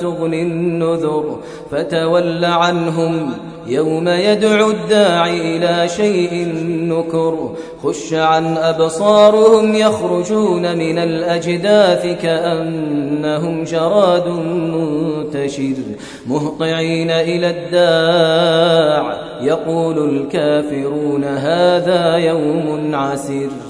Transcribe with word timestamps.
تغني 0.00 0.42
النذر 0.42 1.38
فتول 1.70 2.44
عنهم 2.44 3.32
يوم 3.66 4.08
يدعو 4.08 4.70
الداعي 4.70 5.56
إلى 5.56 5.88
شيء 5.88 6.52
نكر. 6.66 7.50
خش 7.82 8.14
عن 8.14 8.56
أبصارهم 8.56 9.74
يخرجون 9.74 10.78
من 10.78 10.98
الأجداث 10.98 12.22
كأنهم 12.22 13.64
جراد 13.64 14.28
منتشر. 14.28 15.74
مهطعين 16.26 17.10
إلى 17.10 17.50
الداع 17.50 19.20
يقول 19.42 19.98
الكافرون 20.08 21.24
هذا 21.24 22.16
يوم 22.16 22.94
عسر 22.94 23.69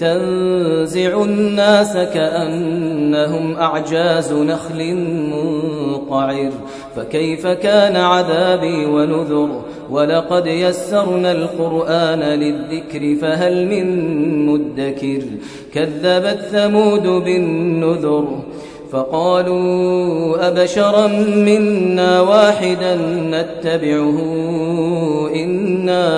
تنزع 0.00 1.22
الناس 1.24 1.92
كأنهم 1.92 3.56
أعجاز 3.56 4.32
نخل 4.32 4.94
منقعر. 5.34 6.50
فكيف 6.96 7.46
كان 7.46 7.96
عذابي 7.96 8.86
ونذر؟ 8.86 9.62
ولقد 9.90 10.46
يسرنا 10.46 11.32
القرآن 11.32 12.20
للذكر 12.20 13.16
فهل 13.20 13.66
من 13.66 13.86
مدكر؟ 14.46 15.22
كذبت 15.74 16.38
ثمود 16.52 17.06
بالنذر 17.06 18.38
فقالوا 18.92 20.48
أبشرا 20.48 21.06
منا 21.36 22.20
واحدا 22.20 22.96
نتبعه 23.30 24.18
إنا 25.34 26.17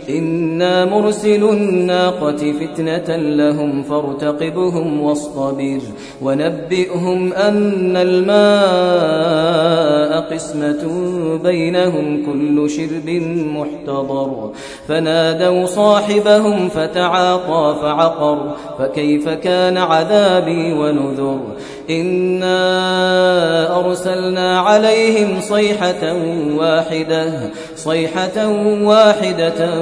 إنا 0.09 0.85
مرسل 0.85 1.43
الناقة 1.43 2.53
فتنة 2.53 3.15
لهم 3.15 3.83
فارتقبهم 3.83 5.01
واصطبر 5.01 5.79
ونبئهم 6.21 7.33
أن 7.33 7.97
الماء 7.97 9.21
قسمة 10.33 10.87
بينهم 11.43 12.25
كل 12.25 12.69
شرب 12.69 13.09
محتضر 13.55 14.51
فنادوا 14.87 15.65
صاحبهم 15.65 16.69
فتعاطى 16.69 17.75
فعقر 17.81 18.55
فكيف 18.79 19.29
كان 19.29 19.77
عذابي 19.77 20.73
ونذر 20.73 21.39
إنا 21.89 22.59
أرسلنا 23.79 24.59
عليهم 24.59 25.41
صيحة 25.41 26.15
واحدة 26.57 27.49
صيحة 27.75 28.47
واحدة 28.83 29.81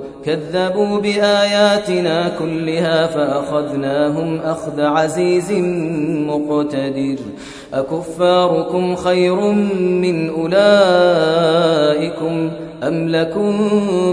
كذبوا 0.25 0.99
بآياتنا 0.99 2.31
كلها 2.39 3.07
فأخذناهم 3.07 4.39
أخذ 4.39 4.81
عزيز 4.81 5.51
مقتدر. 6.27 7.17
أكفاركم 7.73 8.95
خير 8.95 9.41
من 9.75 10.29
أولئكم 10.29 10.61
أم 12.83 13.09
لكم 13.09 13.69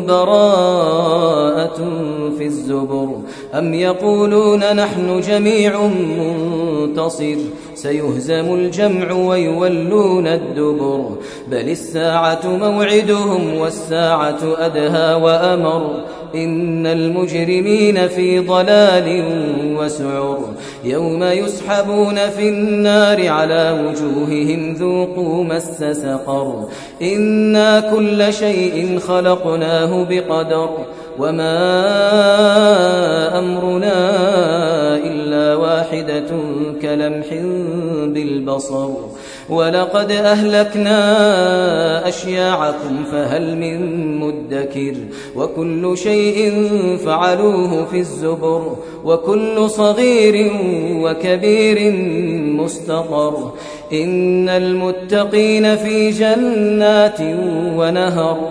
براءة 0.07 1.81
في 2.39 2.47
الزبر 2.47 3.09
أم 3.55 3.75
يقولون 3.75 4.77
نحن 4.77 5.21
جميع 5.21 5.87
منتصر 5.87 7.37
سيهزم 7.75 8.55
الجمع 8.55 9.13
ويولون 9.13 10.27
الدبر 10.27 11.05
بل 11.51 11.69
الساعة 11.69 12.41
موعدهم 12.45 13.59
والساعة 13.59 14.39
أدهى 14.59 15.15
وأمر 15.15 16.05
إن 16.35 16.87
المجرمين 16.87 18.09
في 18.09 18.39
ضلال 18.39 19.25
وسعر 19.79 20.39
يوم 20.85 21.25
يسحبون 21.25 22.17
في 22.17 22.49
النار 22.49 23.29
على 23.29 23.85
وجوههم 23.85 24.73
ذوقوا 24.73 25.45
مس 25.45 25.83
سقر 25.93 26.69
إنا 27.03 27.81
كل 27.81 28.33
شيء 28.33 28.99
خلقناه 28.99 30.07
بقدر 30.11 30.69
أمرنا 33.39 34.09
إلا 34.97 35.55
واحدة 35.55 36.27
كلمح 36.83 37.27
بالبصر. 38.15 38.89
ولقد 39.49 40.11
أهلكنا 40.11 40.99
أشياعكم 42.09 43.05
فهل 43.13 43.57
من 43.57 44.17
مدكر؟ 44.17 44.95
وكل 45.37 45.99
شيء 45.99 46.69
فعلوه 47.05 47.85
في 47.85 47.99
الزبر. 47.99 48.77
وكل 49.05 49.71
صغير 49.71 50.53
وكبير 51.03 51.93
مستقر. 52.63 53.53
إن 53.93 54.49
المتقين 54.49 55.77
في 55.77 56.11
جنات 56.11 57.21
ونهر. 57.77 58.51